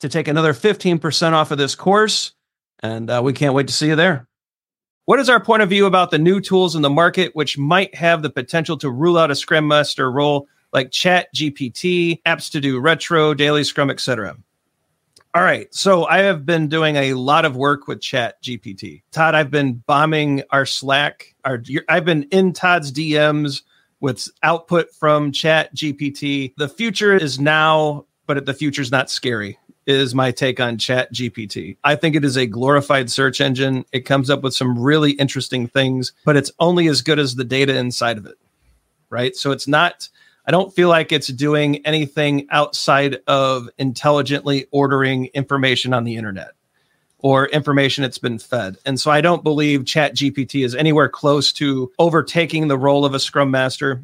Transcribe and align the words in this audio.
to 0.00 0.08
take 0.08 0.28
another 0.28 0.52
15% 0.52 1.32
off 1.32 1.50
of 1.50 1.58
this 1.58 1.74
course. 1.74 2.32
And 2.80 3.10
uh, 3.10 3.20
we 3.24 3.32
can't 3.32 3.54
wait 3.54 3.68
to 3.68 3.72
see 3.72 3.88
you 3.88 3.96
there. 3.96 4.28
What 5.06 5.20
is 5.20 5.28
our 5.28 5.40
point 5.40 5.62
of 5.62 5.68
view 5.68 5.86
about 5.86 6.10
the 6.10 6.18
new 6.18 6.40
tools 6.40 6.74
in 6.74 6.82
the 6.82 6.90
market, 6.90 7.34
which 7.34 7.56
might 7.56 7.94
have 7.94 8.22
the 8.22 8.30
potential 8.30 8.76
to 8.78 8.90
rule 8.90 9.16
out 9.16 9.30
a 9.30 9.36
Scrum 9.36 9.68
Master 9.68 10.10
role 10.10 10.48
like 10.72 10.90
Chat 10.90 11.32
GPT, 11.34 12.20
apps 12.24 12.50
to 12.50 12.60
do 12.60 12.80
retro, 12.80 13.32
daily 13.32 13.62
Scrum, 13.62 13.88
etc.? 13.88 14.36
All 15.34 15.42
right. 15.42 15.72
So 15.72 16.06
I 16.06 16.18
have 16.18 16.44
been 16.44 16.66
doing 16.66 16.96
a 16.96 17.14
lot 17.14 17.44
of 17.44 17.56
work 17.56 17.86
with 17.86 18.00
Chat 18.00 18.42
GPT. 18.42 19.02
Todd, 19.12 19.34
I've 19.34 19.50
been 19.50 19.74
bombing 19.86 20.42
our 20.50 20.66
Slack. 20.66 21.34
Our 21.44 21.62
I've 21.88 22.04
been 22.04 22.24
in 22.24 22.52
Todd's 22.52 22.90
DMs 22.90 23.62
with 24.00 24.28
output 24.42 24.92
from 24.92 25.30
Chat 25.30 25.74
GPT. 25.74 26.54
The 26.56 26.68
future 26.68 27.14
is 27.14 27.38
now, 27.38 28.06
but 28.26 28.44
the 28.44 28.54
future 28.54 28.82
is 28.82 28.90
not 28.90 29.08
scary 29.08 29.58
is 29.86 30.14
my 30.14 30.30
take 30.30 30.60
on 30.60 30.78
Chat 30.78 31.12
GPT. 31.12 31.76
I 31.84 31.94
think 31.96 32.16
it 32.16 32.24
is 32.24 32.36
a 32.36 32.46
glorified 32.46 33.10
search 33.10 33.40
engine. 33.40 33.84
It 33.92 34.00
comes 34.00 34.30
up 34.30 34.42
with 34.42 34.54
some 34.54 34.78
really 34.78 35.12
interesting 35.12 35.68
things, 35.68 36.12
but 36.24 36.36
it's 36.36 36.52
only 36.58 36.88
as 36.88 37.02
good 37.02 37.18
as 37.18 37.34
the 37.34 37.44
data 37.44 37.76
inside 37.76 38.18
of 38.18 38.26
it. 38.26 38.36
Right. 39.08 39.36
So 39.36 39.52
it's 39.52 39.68
not, 39.68 40.08
I 40.44 40.50
don't 40.50 40.74
feel 40.74 40.88
like 40.88 41.12
it's 41.12 41.28
doing 41.28 41.86
anything 41.86 42.48
outside 42.50 43.18
of 43.26 43.68
intelligently 43.78 44.66
ordering 44.72 45.26
information 45.26 45.94
on 45.94 46.04
the 46.04 46.16
internet 46.16 46.52
or 47.18 47.46
information 47.48 48.04
it's 48.04 48.18
been 48.18 48.38
fed. 48.38 48.76
And 48.84 49.00
so 49.00 49.10
I 49.10 49.20
don't 49.20 49.42
believe 49.42 49.86
Chat 49.86 50.14
GPT 50.14 50.64
is 50.64 50.74
anywhere 50.74 51.08
close 51.08 51.52
to 51.54 51.90
overtaking 51.98 52.68
the 52.68 52.78
role 52.78 53.04
of 53.04 53.14
a 53.14 53.20
scrum 53.20 53.50
master 53.50 54.02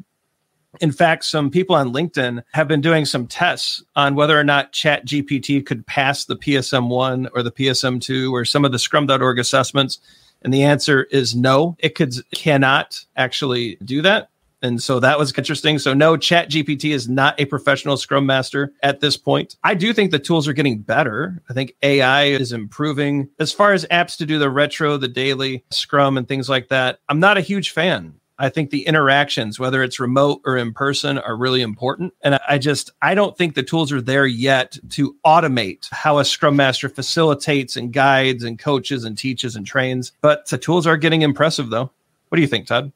in 0.81 0.91
fact, 0.91 1.23
some 1.25 1.49
people 1.49 1.75
on 1.75 1.93
LinkedIn 1.93 2.43
have 2.53 2.67
been 2.67 2.81
doing 2.81 3.05
some 3.05 3.27
tests 3.27 3.83
on 3.95 4.15
whether 4.15 4.39
or 4.39 4.43
not 4.43 4.71
Chat 4.71 5.05
GPT 5.05 5.65
could 5.65 5.85
pass 5.85 6.25
the 6.25 6.35
PSM 6.35 6.89
1 6.89 7.29
or 7.33 7.43
the 7.43 7.51
PSM 7.51 8.01
2 8.01 8.33
or 8.33 8.45
some 8.45 8.65
of 8.65 8.71
the 8.71 8.79
scrum.org 8.79 9.39
assessments. 9.39 9.99
And 10.41 10.53
the 10.53 10.63
answer 10.63 11.03
is 11.05 11.35
no, 11.35 11.77
it 11.79 11.95
could 11.95 12.15
cannot 12.35 13.05
actually 13.15 13.77
do 13.83 14.01
that. 14.01 14.29
And 14.63 14.81
so 14.81 15.01
that 15.01 15.19
was 15.19 15.37
interesting. 15.37 15.77
So 15.77 15.93
no, 15.93 16.15
Chat 16.15 16.49
GPT 16.49 16.93
is 16.93 17.09
not 17.09 17.37
a 17.39 17.45
professional 17.45 17.97
scrum 17.97 18.25
master 18.25 18.73
at 18.81 19.01
this 19.01 19.17
point. 19.17 19.57
I 19.63 19.75
do 19.75 19.91
think 19.91 20.11
the 20.11 20.19
tools 20.19 20.47
are 20.47 20.53
getting 20.53 20.79
better. 20.79 21.41
I 21.49 21.53
think 21.53 21.75
AI 21.83 22.25
is 22.25 22.53
improving. 22.53 23.29
As 23.39 23.51
far 23.51 23.73
as 23.73 23.85
apps 23.91 24.17
to 24.17 24.25
do 24.25 24.39
the 24.39 24.49
retro, 24.49 24.95
the 24.95 25.09
daily 25.09 25.65
scrum 25.69 26.17
and 26.17 26.27
things 26.27 26.47
like 26.47 26.69
that, 26.69 26.99
I'm 27.09 27.19
not 27.19 27.37
a 27.37 27.41
huge 27.41 27.71
fan. 27.71 28.15
I 28.39 28.49
think 28.49 28.71
the 28.71 28.85
interactions, 28.85 29.59
whether 29.59 29.83
it's 29.83 29.99
remote 29.99 30.41
or 30.45 30.57
in 30.57 30.73
person, 30.73 31.17
are 31.17 31.35
really 31.35 31.61
important. 31.61 32.13
And 32.21 32.39
I 32.47 32.57
just, 32.57 32.91
I 33.01 33.15
don't 33.15 33.37
think 33.37 33.53
the 33.53 33.63
tools 33.63 33.91
are 33.91 34.01
there 34.01 34.25
yet 34.25 34.77
to 34.91 35.15
automate 35.25 35.87
how 35.91 36.17
a 36.19 36.25
scrum 36.25 36.55
master 36.55 36.89
facilitates 36.89 37.75
and 37.75 37.93
guides 37.93 38.43
and 38.43 38.57
coaches 38.57 39.03
and 39.03 39.17
teaches 39.17 39.55
and 39.55 39.65
trains. 39.65 40.11
But 40.21 40.49
the 40.49 40.57
tools 40.57 40.87
are 40.87 40.97
getting 40.97 41.21
impressive, 41.21 41.69
though. 41.69 41.91
What 42.29 42.35
do 42.37 42.41
you 42.41 42.47
think, 42.47 42.67
Todd? 42.67 42.91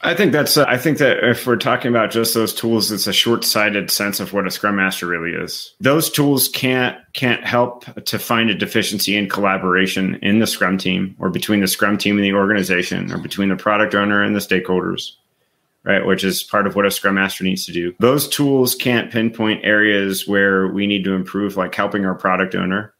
I 0.00 0.14
think 0.14 0.32
that's. 0.32 0.56
Uh, 0.56 0.64
I 0.68 0.78
think 0.78 0.98
that 0.98 1.24
if 1.24 1.46
we're 1.46 1.56
talking 1.56 1.88
about 1.88 2.10
just 2.10 2.34
those 2.34 2.54
tools, 2.54 2.92
it's 2.92 3.06
a 3.06 3.12
short-sighted 3.12 3.90
sense 3.90 4.20
of 4.20 4.32
what 4.32 4.46
a 4.46 4.50
Scrum 4.50 4.76
Master 4.76 5.06
really 5.06 5.32
is. 5.32 5.74
Those 5.80 6.08
tools 6.08 6.48
can't 6.48 6.96
can't 7.14 7.44
help 7.44 7.84
to 8.04 8.18
find 8.18 8.48
a 8.48 8.54
deficiency 8.54 9.16
in 9.16 9.28
collaboration 9.28 10.16
in 10.22 10.38
the 10.38 10.46
Scrum 10.46 10.78
team, 10.78 11.16
or 11.18 11.30
between 11.30 11.60
the 11.60 11.66
Scrum 11.66 11.98
team 11.98 12.16
and 12.16 12.24
the 12.24 12.34
organization, 12.34 13.12
or 13.12 13.18
between 13.18 13.48
the 13.48 13.56
product 13.56 13.94
owner 13.94 14.22
and 14.22 14.36
the 14.36 14.40
stakeholders, 14.40 15.12
right? 15.82 16.06
Which 16.06 16.22
is 16.22 16.44
part 16.44 16.66
of 16.68 16.76
what 16.76 16.86
a 16.86 16.90
Scrum 16.92 17.16
Master 17.16 17.42
needs 17.42 17.66
to 17.66 17.72
do. 17.72 17.94
Those 17.98 18.28
tools 18.28 18.76
can't 18.76 19.10
pinpoint 19.10 19.64
areas 19.64 20.28
where 20.28 20.68
we 20.68 20.86
need 20.86 21.04
to 21.04 21.14
improve, 21.14 21.56
like 21.56 21.74
helping 21.74 22.04
our 22.04 22.14
product 22.14 22.54
owner 22.54 22.94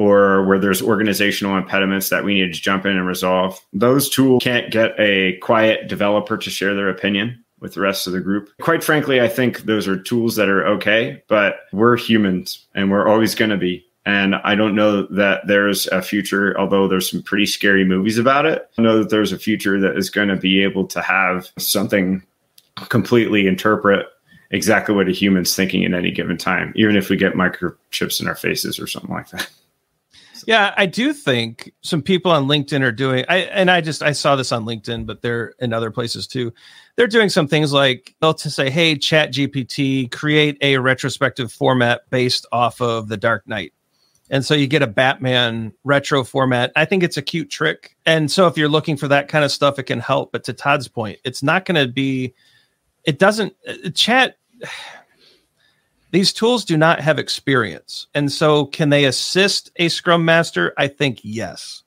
or 0.00 0.46
where 0.46 0.58
there's 0.58 0.80
organizational 0.80 1.58
impediments 1.58 2.08
that 2.08 2.24
we 2.24 2.32
need 2.32 2.54
to 2.54 2.60
jump 2.60 2.86
in 2.86 2.92
and 2.92 3.06
resolve. 3.06 3.60
Those 3.74 4.08
tools 4.08 4.42
can't 4.42 4.72
get 4.72 4.98
a 4.98 5.36
quiet 5.42 5.88
developer 5.88 6.38
to 6.38 6.48
share 6.48 6.74
their 6.74 6.88
opinion 6.88 7.44
with 7.60 7.74
the 7.74 7.82
rest 7.82 8.06
of 8.06 8.14
the 8.14 8.20
group. 8.20 8.48
Quite 8.62 8.82
frankly, 8.82 9.20
I 9.20 9.28
think 9.28 9.64
those 9.64 9.86
are 9.86 10.00
tools 10.00 10.36
that 10.36 10.48
are 10.48 10.66
okay, 10.68 11.22
but 11.28 11.56
we're 11.70 11.98
humans 11.98 12.66
and 12.74 12.90
we're 12.90 13.06
always 13.06 13.34
going 13.34 13.50
to 13.50 13.58
be. 13.58 13.84
And 14.06 14.36
I 14.36 14.54
don't 14.54 14.74
know 14.74 15.02
that 15.08 15.42
there's 15.46 15.86
a 15.88 16.00
future, 16.00 16.58
although 16.58 16.88
there's 16.88 17.10
some 17.10 17.22
pretty 17.22 17.44
scary 17.44 17.84
movies 17.84 18.16
about 18.16 18.46
it. 18.46 18.70
I 18.78 18.82
know 18.82 19.00
that 19.00 19.10
there's 19.10 19.32
a 19.32 19.38
future 19.38 19.78
that 19.80 19.98
is 19.98 20.08
going 20.08 20.28
to 20.28 20.36
be 20.36 20.62
able 20.62 20.86
to 20.86 21.02
have 21.02 21.50
something 21.58 22.22
completely 22.88 23.46
interpret 23.46 24.06
exactly 24.50 24.94
what 24.94 25.10
a 25.10 25.12
human's 25.12 25.54
thinking 25.54 25.84
at 25.84 25.92
any 25.92 26.10
given 26.10 26.38
time, 26.38 26.72
even 26.74 26.96
if 26.96 27.10
we 27.10 27.18
get 27.18 27.34
microchips 27.34 28.18
in 28.18 28.28
our 28.28 28.34
faces 28.34 28.80
or 28.80 28.86
something 28.86 29.14
like 29.14 29.28
that. 29.28 29.50
Yeah, 30.46 30.74
I 30.76 30.86
do 30.86 31.12
think 31.12 31.72
some 31.82 32.02
people 32.02 32.30
on 32.30 32.46
LinkedIn 32.46 32.82
are 32.82 32.92
doing 32.92 33.24
I 33.28 33.38
and 33.38 33.70
I 33.70 33.80
just 33.80 34.02
I 34.02 34.12
saw 34.12 34.36
this 34.36 34.52
on 34.52 34.64
LinkedIn, 34.64 35.06
but 35.06 35.22
they're 35.22 35.54
in 35.58 35.72
other 35.72 35.90
places 35.90 36.26
too. 36.26 36.52
They're 36.96 37.06
doing 37.06 37.28
some 37.28 37.48
things 37.48 37.72
like 37.72 38.14
they'll 38.20 38.36
say, 38.36 38.70
hey, 38.70 38.96
chat 38.96 39.32
GPT, 39.32 40.10
create 40.10 40.58
a 40.60 40.78
retrospective 40.78 41.52
format 41.52 42.02
based 42.10 42.46
off 42.52 42.80
of 42.80 43.08
the 43.08 43.16
Dark 43.16 43.46
Knight. 43.48 43.72
And 44.30 44.44
so 44.44 44.54
you 44.54 44.68
get 44.68 44.82
a 44.82 44.86
Batman 44.86 45.72
retro 45.82 46.22
format. 46.22 46.70
I 46.76 46.84
think 46.84 47.02
it's 47.02 47.16
a 47.16 47.22
cute 47.22 47.50
trick. 47.50 47.96
And 48.06 48.30
so 48.30 48.46
if 48.46 48.56
you're 48.56 48.68
looking 48.68 48.96
for 48.96 49.08
that 49.08 49.26
kind 49.26 49.44
of 49.44 49.50
stuff, 49.50 49.78
it 49.78 49.84
can 49.84 49.98
help. 49.98 50.30
But 50.30 50.44
to 50.44 50.52
Todd's 50.52 50.86
point, 50.86 51.18
it's 51.24 51.42
not 51.42 51.64
going 51.64 51.84
to 51.84 51.92
be, 51.92 52.34
it 53.04 53.18
doesn't, 53.18 53.54
uh, 53.68 53.90
chat, 53.90 54.36
these 56.10 56.32
tools 56.32 56.64
do 56.64 56.76
not 56.76 57.00
have 57.00 57.18
experience. 57.18 58.06
And 58.14 58.30
so, 58.32 58.66
can 58.66 58.90
they 58.90 59.04
assist 59.04 59.70
a 59.76 59.88
scrum 59.88 60.24
master? 60.24 60.74
I 60.76 60.88
think 60.88 61.20
yes. 61.22 61.82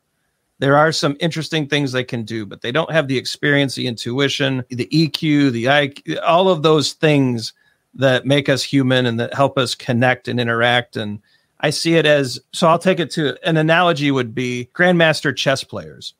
There 0.59 0.77
are 0.77 0.91
some 0.91 1.17
interesting 1.19 1.67
things 1.67 1.91
they 1.91 2.05
can 2.05 2.23
do, 2.23 2.45
but 2.45 2.61
they 2.61 2.71
don't 2.71 2.91
have 2.91 3.07
the 3.07 3.17
experience, 3.17 3.75
the 3.75 3.87
intuition, 3.87 4.63
the 4.69 4.87
EQ, 4.87 5.51
the 5.51 5.65
IQ, 5.65 6.19
all 6.23 6.47
of 6.47 6.63
those 6.63 6.93
things 6.93 7.53
that 7.95 8.25
make 8.25 8.47
us 8.47 8.63
human 8.63 9.05
and 9.05 9.19
that 9.19 9.33
help 9.33 9.57
us 9.57 9.75
connect 9.75 10.27
and 10.27 10.39
interact. 10.39 10.95
And 10.95 11.19
I 11.59 11.69
see 11.69 11.95
it 11.95 12.05
as 12.05 12.39
so 12.53 12.67
I'll 12.67 12.79
take 12.79 12.99
it 12.99 13.11
to 13.11 13.37
an 13.47 13.57
analogy 13.57 14.09
would 14.09 14.33
be 14.33 14.69
grandmaster 14.73 15.35
chess 15.35 15.63
players, 15.63 16.13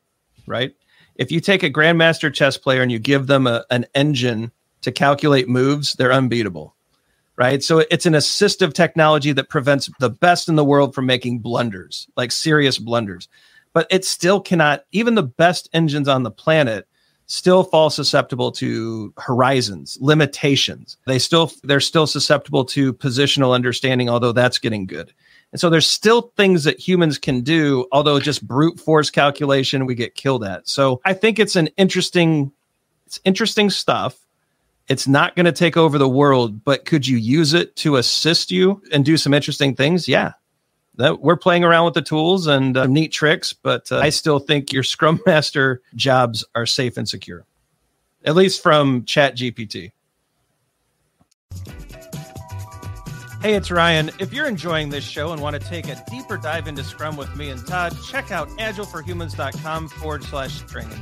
right? 0.46 0.76
If 1.16 1.32
you 1.32 1.40
take 1.40 1.64
a 1.64 1.70
grandmaster 1.70 2.34
chess 2.34 2.58
player 2.58 2.82
and 2.82 2.92
you 2.92 3.00
give 3.00 3.28
them 3.28 3.48
a, 3.48 3.64
an 3.70 3.86
engine 3.96 4.52
to 4.82 4.92
calculate 4.92 5.48
moves, 5.48 5.94
they're 5.94 6.12
unbeatable 6.12 6.76
right? 7.38 7.64
So 7.64 7.80
it's 7.90 8.06
an 8.06 8.14
assistive 8.14 8.74
technology 8.74 9.32
that 9.32 9.50
prevents 9.50 9.90
the 10.00 10.10
best 10.10 10.48
in 10.50 10.56
the 10.56 10.64
world 10.64 10.94
from 10.94 11.06
making 11.06 11.40
blunders, 11.40 12.08
like 12.16 12.32
serious 12.32 12.78
blunders. 12.78 13.28
but 13.74 13.88
it 13.90 14.06
still 14.06 14.40
cannot, 14.40 14.86
even 14.92 15.16
the 15.16 15.24
best 15.24 15.68
engines 15.74 16.08
on 16.08 16.24
the 16.24 16.32
planet 16.32 16.88
still 17.26 17.64
fall 17.64 17.90
susceptible 17.90 18.52
to 18.52 19.14
horizons, 19.18 19.98
limitations. 20.00 20.98
They 21.08 21.20
still 21.20 21.52
they're 21.64 21.80
still 21.80 22.06
susceptible 22.06 22.66
to 22.66 22.94
positional 22.94 23.56
understanding, 23.56 24.10
although 24.10 24.32
that's 24.32 24.60
getting 24.60 24.86
good. 24.86 25.12
And 25.52 25.60
so 25.60 25.70
there's 25.70 25.88
still 25.88 26.34
things 26.36 26.64
that 26.64 26.80
humans 26.80 27.18
can 27.18 27.42
do, 27.42 27.86
although 27.92 28.20
just 28.20 28.46
brute 28.48 28.80
force 28.80 29.10
calculation 29.10 29.86
we 29.86 29.96
get 29.96 30.16
killed 30.16 30.44
at. 30.44 30.68
So 30.68 31.02
I 31.06 31.14
think 31.14 31.40
it's 31.40 31.56
an 31.56 31.68
interesting 31.78 32.52
it's 33.06 33.20
interesting 33.26 33.70
stuff. 33.70 34.18
It's 34.90 35.08
not 35.08 35.36
going 35.36 35.46
to 35.46 35.52
take 35.52 35.78
over 35.78 35.98
the 35.98 36.10
world, 36.10 36.64
but 36.64 36.86
could 36.86 37.08
you 37.08 37.18
use 37.18 37.54
it 37.54 37.76
to 37.78 37.96
assist 37.96 38.52
you 38.52 38.82
and 38.92 39.06
do 39.06 39.16
some 39.16 39.34
interesting 39.34 39.76
things? 39.76 40.08
Yeah. 40.08 40.34
That 40.96 41.22
we're 41.22 41.38
playing 41.38 41.64
around 41.64 41.86
with 41.86 41.94
the 41.96 42.02
tools 42.02 42.46
and 42.46 42.78
uh, 42.78 42.86
neat 42.86 43.12
tricks, 43.12 43.52
but 43.54 43.92
uh, 43.92 44.00
I 44.00 44.10
still 44.10 44.40
think 44.40 44.72
your 44.72 44.84
Scrum 44.84 45.22
Master 45.26 45.82
jobs 45.96 46.46
are 46.54 46.68
safe 46.68 46.98
and 46.98 47.10
secure, 47.10 47.46
at 48.26 48.36
least 48.36 48.62
from 48.62 49.04
Chat 49.06 49.36
GPT. 49.36 49.92
Hey, 53.42 53.56
it's 53.56 53.72
Ryan. 53.72 54.12
If 54.20 54.32
you're 54.32 54.48
enjoying 54.48 54.90
this 54.90 55.04
show 55.04 55.34
and 55.34 55.42
want 55.42 55.60
to 55.60 55.68
take 55.68 55.90
a 55.90 56.02
deeper 56.10 56.38
dive 56.38 56.68
into 56.68 56.84
Scrum 56.84 57.18
with 57.18 57.36
me 57.36 57.50
and 57.50 57.66
Todd, 57.66 57.94
check 58.06 58.32
out 58.32 58.48
agileforhumans.com 58.50 59.90
forward 59.90 60.24
slash 60.24 60.62
training. 60.62 61.02